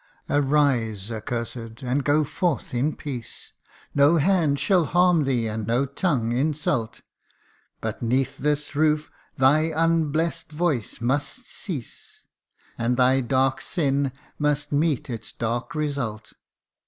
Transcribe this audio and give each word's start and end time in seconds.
'Arise, 0.31 1.11
accursed! 1.11 1.83
and 1.83 2.03
go 2.03 2.23
forth 2.23 2.73
in 2.73 2.95
peace! 2.95 3.53
No 3.93 4.17
hand 4.17 4.57
shall 4.57 4.85
harm 4.85 5.25
thee, 5.25 5.45
and 5.45 5.67
no 5.67 5.85
tongue 5.85 6.31
insult; 6.31 6.95
60 6.95 7.03
THE 7.03 7.05
UNDYING 7.05 7.53
ONE. 7.53 7.79
But 7.81 8.01
'neath 8.01 8.37
this 8.39 8.75
roof 8.75 9.11
thy 9.37 9.59
unblest 9.75 10.51
voice 10.51 11.01
must 11.01 11.47
cease; 11.47 12.23
And 12.79 12.97
thy 12.97 13.21
dark 13.21 13.61
sin 13.61 14.11
must 14.39 14.71
meet 14.71 15.07
its 15.07 15.31
dark 15.31 15.75
result.' 15.75 16.33